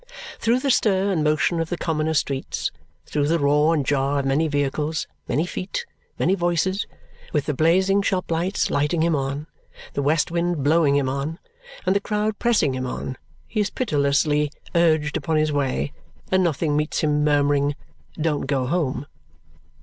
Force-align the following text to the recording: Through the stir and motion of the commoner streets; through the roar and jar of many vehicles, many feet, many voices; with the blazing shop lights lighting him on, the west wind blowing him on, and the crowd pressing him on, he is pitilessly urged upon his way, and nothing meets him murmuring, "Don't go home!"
Through 0.39 0.61
the 0.61 0.71
stir 0.71 1.11
and 1.11 1.23
motion 1.23 1.59
of 1.59 1.69
the 1.69 1.77
commoner 1.77 2.15
streets; 2.15 2.71
through 3.05 3.27
the 3.27 3.37
roar 3.37 3.75
and 3.75 3.85
jar 3.85 4.17
of 4.17 4.25
many 4.25 4.47
vehicles, 4.47 5.05
many 5.27 5.45
feet, 5.45 5.85
many 6.17 6.33
voices; 6.33 6.87
with 7.33 7.45
the 7.45 7.53
blazing 7.53 8.01
shop 8.01 8.31
lights 8.31 8.71
lighting 8.71 9.03
him 9.03 9.15
on, 9.15 9.45
the 9.93 10.01
west 10.01 10.31
wind 10.31 10.63
blowing 10.63 10.95
him 10.95 11.07
on, 11.07 11.37
and 11.85 11.95
the 11.95 11.99
crowd 11.99 12.39
pressing 12.39 12.73
him 12.73 12.87
on, 12.87 13.15
he 13.47 13.59
is 13.59 13.69
pitilessly 13.69 14.51
urged 14.73 15.17
upon 15.17 15.35
his 15.35 15.51
way, 15.53 15.93
and 16.31 16.43
nothing 16.43 16.75
meets 16.75 17.01
him 17.01 17.23
murmuring, 17.23 17.75
"Don't 18.19 18.47
go 18.47 18.65
home!" 18.65 19.05